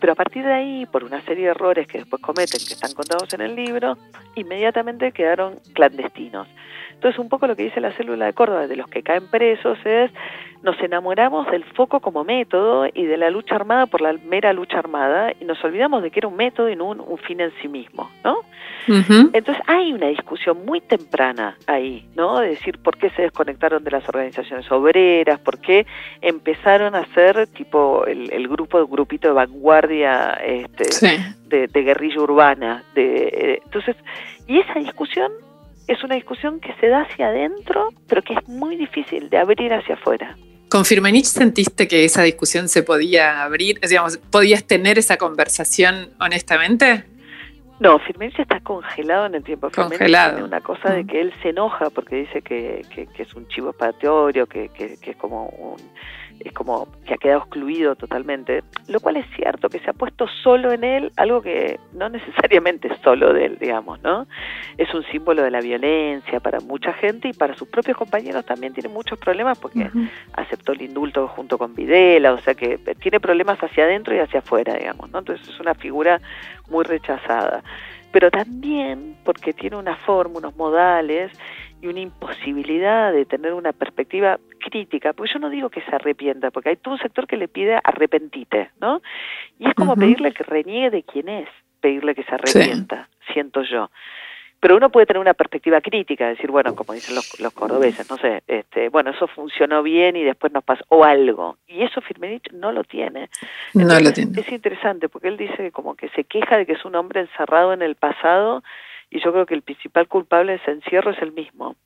[0.00, 2.92] pero a partir de ahí, por una serie de errores que después cometen, que están
[2.92, 3.96] contados en el libro,
[4.34, 6.48] inmediatamente quedaron clandestinos.
[6.92, 9.78] Entonces, un poco lo que dice la célula de Córdoba de los que caen presos
[9.84, 10.10] es
[10.62, 14.78] nos enamoramos del foco como método y de la lucha armada por la mera lucha
[14.78, 17.68] armada y nos olvidamos de que era un método y no un, fin en sí
[17.68, 18.38] mismo, ¿no?
[18.86, 22.40] Entonces hay una discusión muy temprana ahí, ¿no?
[22.40, 25.86] De decir por qué se desconectaron de las organizaciones obreras, por qué
[26.20, 30.84] empezaron a ser tipo el, grupo, el grupito de vanguardia este,
[31.46, 32.84] de, de, guerrilla urbana.
[32.94, 33.96] De, eh, entonces,
[34.46, 35.32] y esa discusión
[35.86, 39.72] es una discusión que se da hacia adentro, pero que es muy difícil de abrir
[39.72, 40.36] hacia afuera.
[40.68, 43.78] ¿Con Firmenich sentiste que esa discusión se podía abrir?
[43.80, 47.04] Digamos, ¿Podías tener esa conversación honestamente?
[47.80, 49.68] No, Firmenich está congelado en el tiempo.
[49.70, 50.34] Congelado.
[50.34, 53.70] Tiene una cosa de que él se enoja porque dice que, que, es un chivo
[53.70, 55.76] expiatorio, que, que, es como un
[56.40, 60.26] es como que ha quedado excluido totalmente, lo cual es cierto, que se ha puesto
[60.42, 64.26] solo en él, algo que no necesariamente es solo de él, digamos, ¿no?
[64.76, 68.72] Es un símbolo de la violencia para mucha gente y para sus propios compañeros también
[68.72, 69.90] tiene muchos problemas porque
[70.32, 74.40] aceptó el indulto junto con Videla, o sea que tiene problemas hacia adentro y hacia
[74.40, 75.18] afuera, digamos, ¿no?
[75.20, 76.20] Entonces es una figura
[76.68, 77.62] muy rechazada
[78.14, 81.32] pero también porque tiene una forma, unos modales
[81.84, 86.50] y una imposibilidad de tener una perspectiva crítica, porque yo no digo que se arrepienta,
[86.50, 89.02] porque hay todo un sector que le pide arrepentite, ¿no?
[89.58, 91.48] Y es como pedirle que reniegue de quién es,
[91.80, 93.90] pedirle que se arrepienta, siento yo.
[94.60, 98.16] Pero uno puede tener una perspectiva crítica, decir, bueno, como dicen los, los cordobeses, no
[98.16, 101.58] sé, este, bueno, eso funcionó bien y después nos pasó, o algo.
[101.68, 103.28] Y eso Firmenich no lo tiene.
[103.74, 104.40] no lo tiene.
[104.40, 107.74] Es interesante, porque él dice como que se queja de que es un hombre encerrado
[107.74, 108.62] en el pasado
[109.14, 111.76] y yo creo que el principal culpable de ese encierro es el mismo.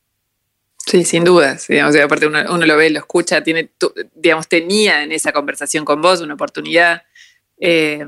[0.78, 1.58] Sí, sin duda.
[1.68, 3.68] Digamos, aparte uno, lo ve, lo escucha, tiene,
[4.14, 7.02] digamos, tenía en esa conversación con vos una oportunidad
[7.60, 8.06] eh,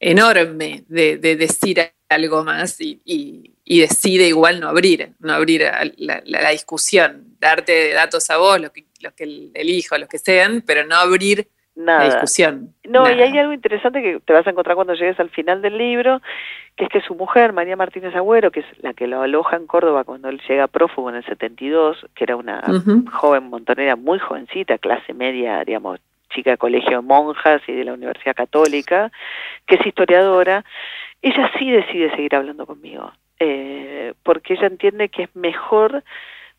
[0.00, 5.62] enorme de, decir algo más y, decide igual no abrir, no abrir
[5.96, 10.84] la, discusión, darte datos a vos, los que, los que elijo, los que sean, pero
[10.84, 12.00] no abrir Nada.
[12.00, 12.74] la discusión.
[12.84, 15.78] No, y hay algo interesante que te vas a encontrar cuando llegues al final del
[15.78, 16.20] libro,
[16.76, 19.66] que es que su mujer, María Martínez Agüero, que es la que lo aloja en
[19.66, 22.62] Córdoba cuando él llega prófugo en el 72, que era una
[23.12, 27.94] joven montonera muy jovencita, clase media, digamos, chica de colegio de monjas y de la
[27.94, 29.10] Universidad Católica,
[29.66, 30.64] que es historiadora,
[31.20, 36.02] ella sí decide seguir hablando conmigo, eh, porque ella entiende que es mejor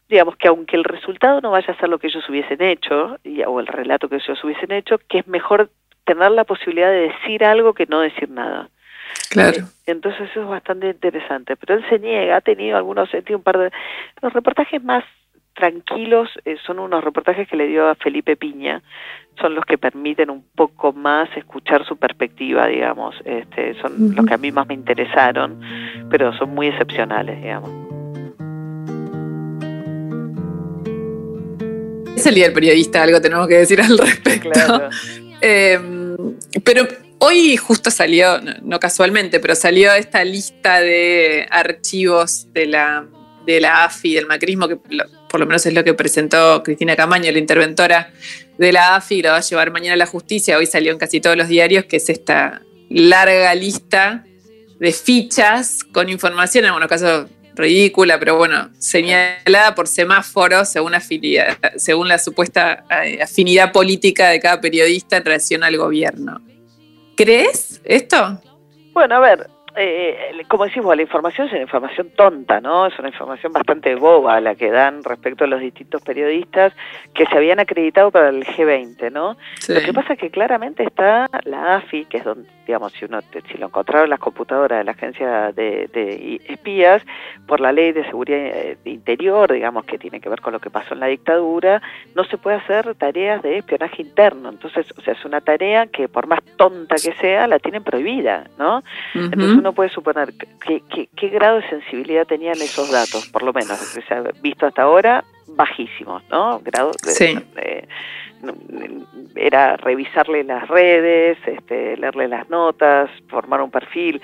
[0.10, 3.60] digamos que aunque el resultado no vaya a ser lo que ellos hubiesen hecho, o
[3.60, 5.70] el relato que ellos hubiesen hecho, que es mejor
[6.06, 8.70] tener la posibilidad de decir algo que no decir nada.
[9.30, 9.58] Claro.
[9.58, 11.56] Eh, entonces eso es bastante interesante.
[11.56, 13.72] Pero él se niega, ha tenido algunos, tiene un par de...
[14.22, 15.04] Los reportajes más
[15.54, 18.82] tranquilos eh, son unos reportajes que le dio a Felipe Piña,
[19.40, 24.34] son los que permiten un poco más escuchar su perspectiva, digamos, este, son los que
[24.34, 25.62] a mí más me interesaron,
[26.10, 27.83] pero son muy excepcionales, digamos.
[32.24, 34.50] Es el día del periodista, algo tenemos que decir al respecto.
[34.52, 34.90] Claro.
[35.46, 35.78] Eh,
[36.64, 36.88] pero
[37.20, 43.06] hoy justo salió, no, casualmente, pero salió esta lista de archivos de la,
[43.46, 47.30] de la AFI, del macrismo, que por lo menos es lo que presentó Cristina Camaño,
[47.30, 48.14] la interventora
[48.58, 50.58] de la AFI, lo va a llevar mañana a la justicia.
[50.58, 54.24] Hoy salió en casi todos los diarios, que es esta larga lista
[54.80, 61.58] de fichas con información, en algunos casos ridícula, pero bueno, señalada por semáforos según, afinidad,
[61.76, 66.42] según la supuesta eh, afinidad política de cada periodista en relación al gobierno.
[67.16, 68.42] ¿Crees esto?
[68.94, 72.86] Bueno, a ver, eh, como decimos, la información es una información tonta, ¿no?
[72.86, 76.74] Es una información bastante boba la que dan respecto a los distintos periodistas
[77.14, 79.36] que se habían acreditado para el G20, ¿no?
[79.68, 83.20] Lo que pasa es que claramente está la AFI, que es donde digamos, si uno
[83.22, 87.02] si lo encontraron en las computadoras de la agencia de, de espías,
[87.48, 90.70] por la ley de seguridad eh, interior, digamos, que tiene que ver con lo que
[90.70, 91.82] pasó en la dictadura,
[92.16, 94.50] no se puede hacer tareas de espionaje interno.
[94.50, 98.48] Entonces, o sea, es una tarea que por más tonta que sea, la tienen prohibida,
[98.58, 98.84] ¿no?
[99.14, 104.02] Entonces uno puede suponer qué grado de sensibilidad tenían esos datos, por lo menos, que
[104.02, 105.24] se ha visto hasta ahora,
[105.56, 106.60] bajísimos, ¿no?
[106.60, 107.38] Grado sí
[109.36, 114.22] era revisarle las redes, este, leerle las notas, formar un perfil.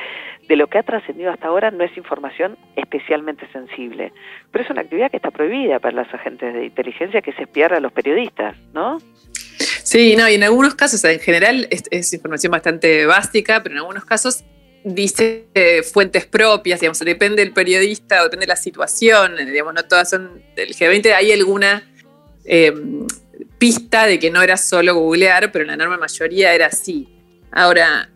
[0.48, 4.12] De lo que ha trascendido hasta ahora no es información especialmente sensible,
[4.52, 7.74] pero es una actividad que está prohibida para los agentes de inteligencia que se espiar
[7.74, 8.98] a los periodistas, ¿no?
[9.84, 14.06] Sí, no, y en algunos casos, en general es, información bastante básica, pero en algunos
[14.06, 14.44] casos
[14.84, 15.48] dice
[15.92, 20.76] fuentes propias, digamos, depende del periodista depende de la situación, digamos, no todas son del
[20.76, 21.84] G20, hay alguna
[22.46, 22.74] eh,
[23.58, 27.08] pista de que no era solo googlear, pero la enorme mayoría era así.
[27.52, 28.10] Ahora,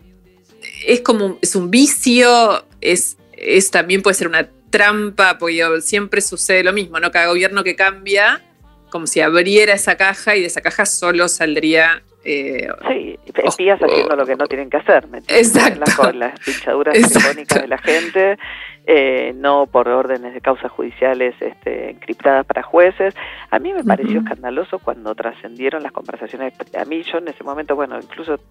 [0.88, 6.63] es como es un vicio, es, es también puede ser una trampa, porque siempre sucede
[6.63, 7.12] lo mismo, ¿no?
[7.12, 8.41] Cada gobierno que cambia,
[8.89, 14.15] como si abriera esa caja y de esa caja solo saldría eh, sí, espías haciendo
[14.15, 16.09] lo que no tienen que hacer, Exacto.
[16.09, 18.38] En las, pinchaduras telefónicas de la gente,
[18.85, 23.15] eh, no por órdenes de causas judiciales este, encriptadas para jueces.
[23.49, 26.53] A mí me pareció escandaloso cuando trascendieron las conversaciones.
[26.77, 28.33] A mí yo en ese momento, bueno, incluso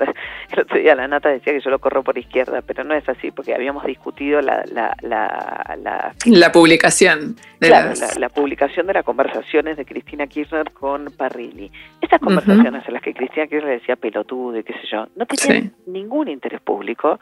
[0.53, 3.07] el otro día la nata decía que yo lo corro por izquierda, pero no es
[3.09, 4.63] así porque habíamos discutido la...
[4.73, 7.37] La, la, la, publicación.
[7.61, 11.71] De la, publicación de las conversaciones de Cristina Kirchner con Parrilli.
[12.01, 15.75] Estas conversaciones en las que Cristina Kirchner decía pelotudo y qué sé yo, no tenían
[15.87, 17.21] ningún interés público.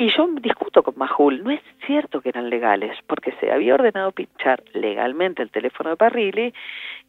[0.00, 4.12] Y yo discuto con Majul, no es cierto que eran legales, porque se había ordenado
[4.12, 6.54] pinchar legalmente el teléfono de Parrilli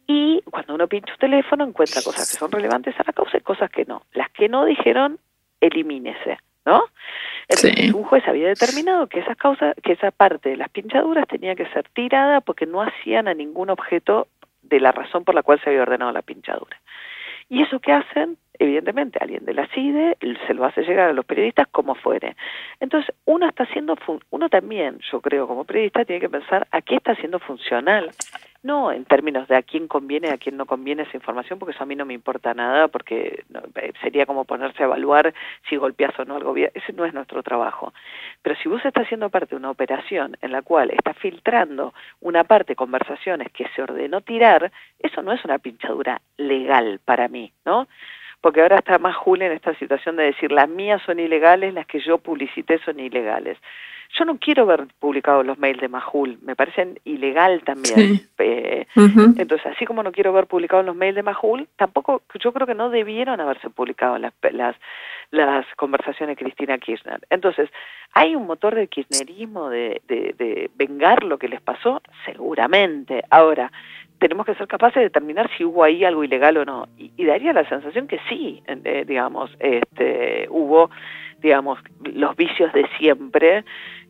[0.06, 3.40] y cuando uno pincha un teléfono encuentra cosas que son relevantes a la causa y
[3.40, 4.02] cosas que no.
[4.12, 5.18] Las que no dijeron,
[5.58, 6.84] elimínese, ¿no?
[7.48, 11.54] Entonces un juez había determinado que esa causa, que esa parte de las pinchaduras tenía
[11.54, 14.28] que ser tirada porque no hacían a ningún objeto
[14.60, 16.78] de la razón por la cual se había ordenado la pinchadura.
[17.48, 18.36] ¿Y eso qué hacen?
[18.58, 22.36] Evidentemente, alguien de la CIDE se lo hace llegar a los periodistas como fuere.
[22.80, 23.96] Entonces, uno está haciendo,
[24.30, 28.10] uno también, yo creo, como periodista, tiene que pensar a qué está haciendo funcional
[28.62, 31.82] no en términos de a quién conviene, a quién no conviene esa información, porque eso
[31.82, 33.44] a mí no me importa nada, porque
[33.76, 35.34] eh, sería como ponerse a evaluar
[35.68, 36.72] si golpeas o no al gobierno.
[36.80, 37.92] Ese no es nuestro trabajo.
[38.42, 42.44] Pero si vos estás haciendo parte de una operación en la cual estás filtrando una
[42.44, 47.88] parte, conversaciones que se ordenó tirar, eso no es una pinchadura legal para mí, ¿no?
[48.42, 51.86] Porque ahora está más Julio en esta situación de decir las mías son ilegales, las
[51.86, 53.56] que yo publicité son ilegales.
[54.18, 58.20] Yo no quiero ver publicados los mails de Majul, me parecen ilegal también.
[58.38, 58.86] Eh,
[59.38, 62.74] entonces, así como no quiero ver publicados los mails de Majul, tampoco, yo creo que
[62.74, 64.76] no debieron haberse publicado las, las,
[65.30, 67.20] las conversaciones de Cristina Kirchner.
[67.30, 67.70] Entonces,
[68.12, 72.02] ¿hay un motor de kirchnerismo de, de, de vengar lo que les pasó?
[72.26, 73.22] Seguramente.
[73.30, 73.72] Ahora,
[74.22, 76.86] tenemos que ser capaces de determinar si hubo ahí algo ilegal o no.
[76.96, 80.90] Y, daría la sensación que sí, eh, digamos, este, hubo,
[81.40, 83.64] digamos, los vicios de siempre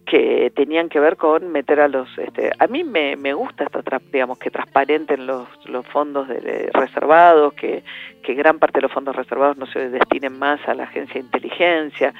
[0.05, 3.85] que tenían que ver con meter a los este a mí me, me gusta esto
[4.13, 7.85] digamos que transparenten los, los fondos de, reservados que,
[8.25, 11.21] que gran parte de los fondos reservados no se destinen más a la agencia de
[11.21, 12.13] inteligencia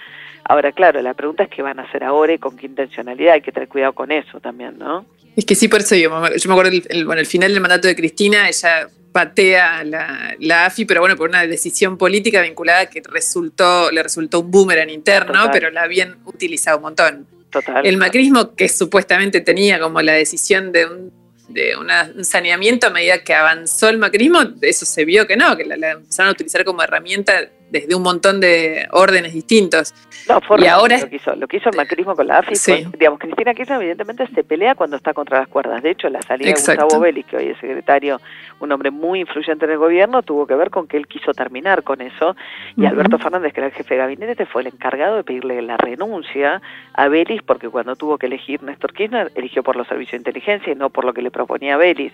[0.45, 3.43] ahora claro la pregunta es qué van a hacer ahora y con qué intencionalidad hay
[3.43, 6.55] que tener cuidado con eso también no es que sí, por eso yo, yo me
[6.55, 11.01] acuerdo, el, bueno, el final del mandato de Cristina, ella patea la, la, AFI, pero
[11.01, 15.83] bueno, por una decisión política vinculada que resultó, le resultó un boomerang interno, pero la
[15.83, 17.27] habían utilizado un montón.
[17.51, 17.87] Total.
[17.87, 21.13] El macrismo, que supuestamente tenía como la decisión de un,
[21.49, 25.65] de un saneamiento a medida que avanzó el macrismo, eso se vio que no, que
[25.65, 29.95] la, la empezaron a utilizar como herramienta desde un montón de órdenes distintos.
[30.29, 33.19] No, y ahora lo que, hizo, lo que hizo el macrismo con la AFI, digamos,
[33.19, 35.83] Cristina Kirchner evidentemente se pelea cuando está contra las cuerdas.
[35.83, 38.21] De hecho, la salida de Gustavo Vélez, que hoy es secretario,
[38.61, 41.83] un hombre muy influyente en el gobierno, tuvo que ver con que él quiso terminar
[41.83, 42.37] con eso.
[42.77, 45.79] Y Alberto Fernández, que era el jefe de gabinete, fue el encargado de pedirle la
[45.79, 46.61] renuncia
[46.93, 50.73] a Vélez, porque cuando tuvo que elegir Néstor Kirchner, eligió por los servicios de inteligencia
[50.73, 52.13] y no por lo que le proponía Vélez.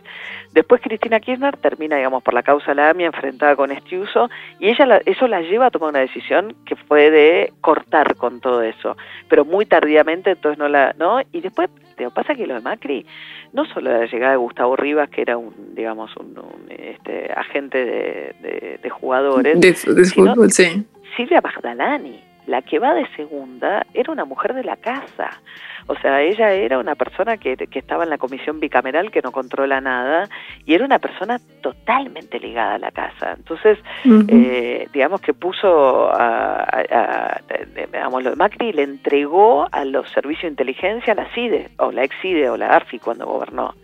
[0.53, 4.31] Después Cristina Kirchner termina, digamos, por la causa de la AMIA enfrentada con este uso,
[4.61, 8.63] y ella eso la lleva a tomar una decisión que fue de cortar con todo
[8.63, 8.97] eso,
[9.29, 11.21] pero muy tardíamente, entonces no la, ¿no?
[11.33, 13.07] Y después, te pasa que lo de Macri,
[13.53, 16.37] no solo la llegada de Gustavo Rivas, que era un, digamos, un,
[16.69, 20.85] este, agente de, de, jugadores, de, fútbol, sí.
[21.17, 25.31] Silvia Magdalani, la que va de segunda era una mujer de la casa.
[25.87, 29.33] O sea, ella era una persona que, que, estaba en la comisión bicameral que no
[29.33, 30.29] controla nada
[30.65, 33.35] y era una persona totalmente ligada a la casa.
[33.37, 33.79] Entonces,
[34.29, 37.41] eh, digamos que puso a, a,
[37.75, 42.05] digamos, lo de Macri le entregó a los servicios de inteligencia la CIDE o la
[42.05, 43.75] ex-CIDE o la ARFI cuando gobernó.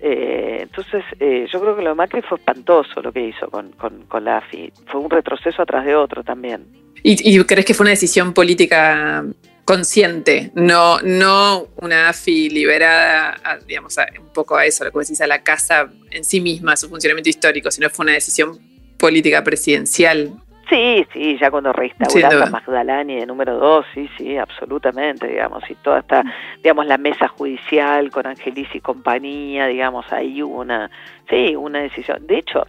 [0.00, 3.72] Eh, entonces, eh, yo creo que lo de Macri fue espantoso lo que hizo con,
[3.72, 4.72] con, con la AFI.
[4.86, 6.66] Fue un retroceso atrás de otro también.
[7.02, 9.24] ¿Y, ¿Y, crees que fue una decisión política
[9.68, 15.00] consciente, no, no una AFI liberada, a, digamos, a, un poco a eso, lo que
[15.00, 18.58] decís, a la casa en sí misma, a su funcionamiento histórico, sino fue una decisión
[18.96, 20.32] política presidencial.
[20.68, 25.74] Sí, sí, ya cuando reinstauraba a Magdalani de número dos, sí, sí, absolutamente, digamos, y
[25.76, 26.22] toda esta,
[26.58, 30.90] digamos, la mesa judicial con Angelis y compañía, digamos, ahí hubo una,
[31.30, 32.26] sí, una decisión.
[32.26, 32.66] De hecho,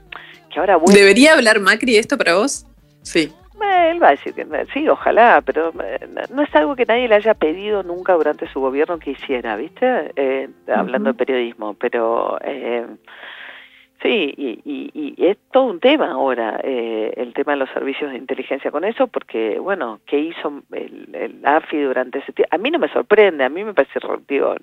[0.49, 0.77] que ahora...
[0.77, 0.93] Voy...
[0.93, 2.65] ¿Debería hablar Macri esto para vos?
[3.01, 3.33] Sí.
[3.91, 5.73] Él va a decir que sí, ojalá, pero
[6.31, 10.11] no es algo que nadie le haya pedido nunca durante su gobierno que hiciera, ¿viste?
[10.15, 11.17] Eh, hablando uh -huh.
[11.17, 12.85] de periodismo, pero eh,
[14.01, 18.11] sí, y, y, y, es todo un tema ahora, eh, el tema de los servicios
[18.11, 22.55] de inteligencia con eso, porque, bueno, ¿qué hizo el, el AFI durante ese tiempo?
[22.55, 24.55] A mí no me sorprende, a mí me parece, digo,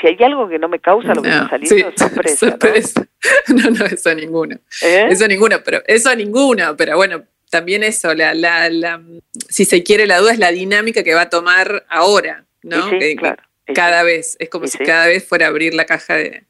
[0.00, 2.50] si hay algo que no me causa lo que no, está saliendo, sí, sorpresa.
[2.50, 3.06] sorpresa.
[3.48, 3.54] ¿no?
[3.70, 4.56] no, no, eso ninguno.
[4.82, 5.06] ¿Eh?
[5.10, 9.02] Eso ninguno, pero eso ninguno, pero bueno, también eso, la, la, la,
[9.48, 12.88] si se quiere, la duda es la dinámica que va a tomar ahora, ¿no?
[12.88, 13.42] Sí, que, claro.
[13.74, 14.06] Cada sí.
[14.06, 16.44] vez, es como si cada vez fuera a abrir la caja de,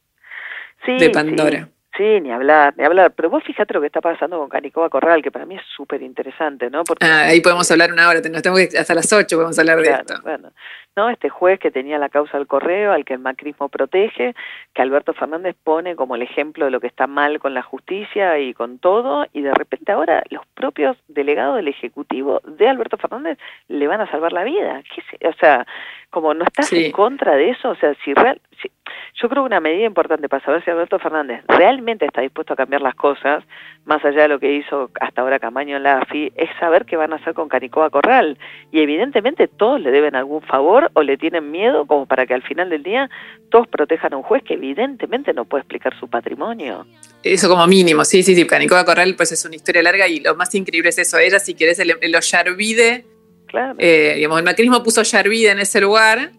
[0.86, 1.68] de Pandora.
[1.96, 3.12] Sí, ni hablar, ni hablar.
[3.12, 6.02] Pero vos fíjate lo que está pasando con Canicoba Corral, que para mí es súper
[6.02, 6.84] interesante, ¿no?
[6.84, 9.80] Porque, ah, ahí podemos hablar una hora, nos tenemos que, hasta las 8 podemos hablar
[9.80, 10.14] de esto.
[10.22, 10.52] Bueno,
[10.96, 11.08] ¿no?
[11.08, 14.34] Este juez que tenía la causa del correo, al que el macrismo protege,
[14.74, 18.38] que Alberto Fernández pone como el ejemplo de lo que está mal con la justicia
[18.38, 23.38] y con todo, y de repente ahora los propios delegados del Ejecutivo de Alberto Fernández
[23.68, 24.82] le van a salvar la vida.
[24.94, 25.66] ¿Qué o sea,
[26.10, 26.86] como no estás sí.
[26.86, 28.70] en contra de eso, o sea, si real, si,
[29.14, 32.56] yo creo que una medida importante para saber si Alberto Fernández realmente está dispuesto a
[32.56, 33.44] cambiar las cosas,
[33.84, 36.96] más allá de lo que hizo hasta ahora Camaño en la AFI, es saber qué
[36.96, 38.38] van a hacer con Canicoba Corral.
[38.70, 42.42] Y evidentemente todos le deben algún favor o le tienen miedo como para que al
[42.42, 43.10] final del día
[43.50, 46.86] todos protejan a un juez que evidentemente no puede explicar su patrimonio.
[47.24, 48.46] Eso como mínimo, sí, sí, sí.
[48.46, 51.18] Canicoba Corral pues es una historia larga y lo más increíble es eso.
[51.18, 53.04] Ella, si querés, el, el Ollarvide,
[53.46, 53.74] claro.
[53.78, 56.30] eh, digamos, el macrismo puso Ollarvide en ese lugar.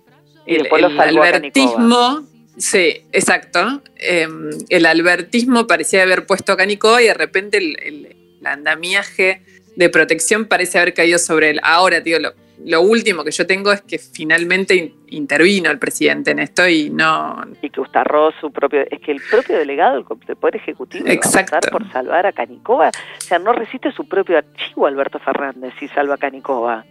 [0.45, 2.21] Y el, el albertismo
[2.57, 3.81] Sí, exacto.
[3.95, 4.27] Eh,
[4.69, 9.41] el albertismo parecía haber puesto a Canicoba y de repente el, el, el, andamiaje
[9.75, 11.59] de protección parece haber caído sobre él.
[11.63, 12.33] Ahora, tío, lo,
[12.63, 16.89] lo, último que yo tengo es que finalmente in, intervino el presidente en esto y
[16.89, 17.41] no...
[17.61, 18.81] Y que Ustarró su propio...
[18.91, 21.53] Es que el propio delegado del Poder Ejecutivo exacto.
[21.53, 22.89] va a por salvar a Canicoba.
[22.89, 26.85] O sea, no resiste su propio archivo Alberto Fernández si salva a Canicoba.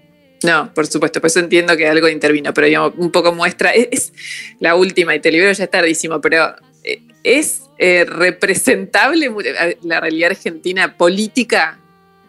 [0.45, 3.89] No, por supuesto, por eso entiendo que algo intervino, pero digamos, un poco muestra, es,
[3.91, 4.13] es
[4.61, 9.31] la última y te libero ya es tardísimo, pero eh, es eh, representable
[9.83, 11.79] la realidad argentina política,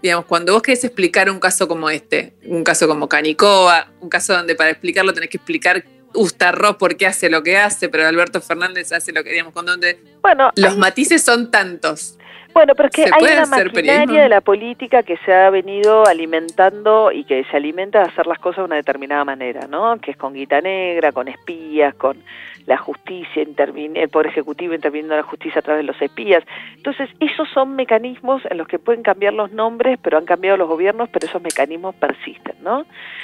[0.01, 4.34] digamos, cuando vos querés explicar un caso como este, un caso como Canicoba, un caso
[4.34, 5.84] donde para explicarlo tenés que explicar
[6.16, 9.66] Ustarroz por qué hace lo que hace, pero Alberto Fernández hace lo que, digamos, con
[9.66, 10.78] donde bueno, los hay...
[10.78, 12.18] matices son tantos.
[12.54, 17.12] Bueno, pero es que hay una maquinaria de la política que se ha venido alimentando
[17.12, 19.97] y que se alimenta de hacer las cosas de una determinada manera, ¿no?
[19.99, 22.18] Que es con guita negra, con espías, con
[22.66, 26.43] la justicia, el Poder Ejecutivo interviniendo en la justicia a través de los espías.
[26.76, 30.68] Entonces, esos son mecanismos en los que pueden cambiar los nombres, pero han cambiado los
[30.68, 32.80] gobiernos, pero esos mecanismos persisten, ¿no?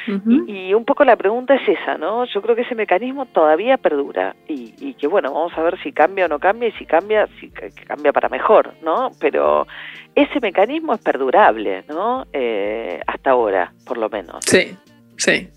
[0.08, 0.46] Uh -huh.
[0.48, 2.26] y, y, un poco la pregunta es esa, ¿no?
[2.26, 5.92] Yo creo que ese mecanismo todavía perdura y, y que, bueno, vamos a ver si
[5.92, 9.12] cambia o no cambia y si cambia, si cambia para mejor, ¿no?
[9.20, 9.68] Pero
[10.16, 12.26] ese mecanismo es perdurable, ¿no?
[12.34, 14.44] Eh, hasta ahora, por lo menos.
[14.46, 14.76] Sí,
[15.18, 15.50] sí.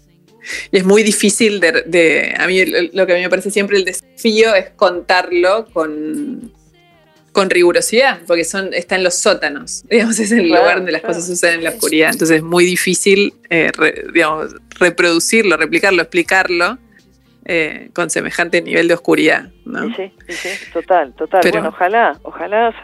[0.71, 3.77] Y es muy difícil de, de, a mí lo que a mí me parece siempre
[3.77, 6.53] el desafío es contarlo con,
[7.33, 11.01] con rigurosidad, porque son, está en los sótanos, digamos, es el claro, lugar donde las
[11.01, 11.15] claro.
[11.15, 12.11] cosas suceden en la oscuridad.
[12.13, 16.79] Entonces es muy difícil, eh, re, digamos, reproducirlo, replicarlo, explicarlo
[17.45, 19.51] eh, con semejante nivel de oscuridad.
[19.65, 19.95] ¿no?
[19.97, 21.41] Sí, sí, sí, total, total.
[21.43, 22.75] Pero, bueno, ojalá, ojalá,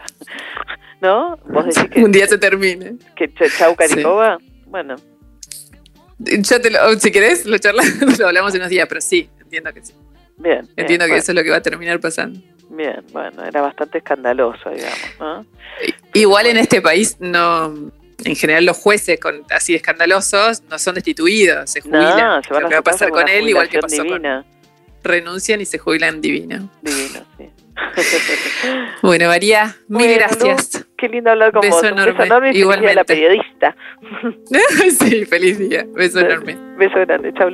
[1.01, 1.37] ¿no?
[1.47, 2.03] Vos decís que...
[2.03, 2.95] Un día se termine.
[3.15, 4.63] Que chau Caricoba, sí.
[4.65, 4.95] bueno.
[6.19, 9.73] Ya te lo, si querés, lo charlamos, lo hablamos en unos días, pero sí, entiendo
[9.73, 9.93] que sí.
[10.37, 10.67] Bien.
[10.75, 11.15] Entiendo bien, que bueno.
[11.15, 12.39] eso es lo que va a terminar pasando.
[12.69, 15.45] Bien, bueno, era bastante escandaloso, digamos, ¿no?
[16.13, 17.91] Igual en este país no,
[18.23, 22.17] en general los jueces con, así escandalosos no son destituidos, se jubilan.
[22.17, 24.43] No, se van lo que va a pasar con él, igual que pasó divina.
[24.43, 24.59] con
[25.03, 26.69] renuncian y se jubilan divino.
[26.81, 27.49] Divino, sí.
[29.01, 30.85] bueno, María, mil Bueno, gracias.
[30.97, 31.85] Qué lindo hablar con Beso vos.
[31.85, 33.05] Enorme, beso enorme y a la igualmente.
[33.05, 33.75] periodista.
[34.99, 35.85] sí, feliz día.
[35.93, 36.57] Beso enorme.
[36.77, 37.33] Beso grande.
[37.33, 37.49] Chau.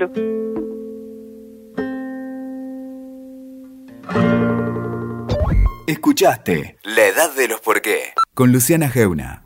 [5.87, 9.43] Escuchaste La Edad de los Por qué con Luciana Geuna.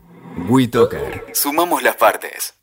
[0.48, 1.26] WeToker.
[1.32, 2.54] Sumamos las partes.